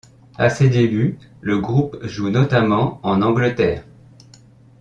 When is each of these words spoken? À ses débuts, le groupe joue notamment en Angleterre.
À 0.39 0.49
ses 0.49 0.67
débuts, 0.67 1.19
le 1.41 1.59
groupe 1.59 1.95
joue 2.07 2.31
notamment 2.31 2.99
en 3.03 3.21
Angleterre. 3.21 3.83